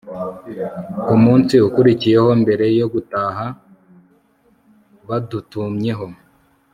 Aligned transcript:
Ku 1.07 1.15
munsi 1.23 1.55
ukurikiyeho 1.67 2.29
mbere 2.43 2.65
yo 2.79 2.87
gutaha 2.93 3.45
badutumyeho 5.07 6.07